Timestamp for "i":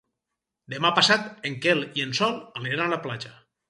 2.01-2.09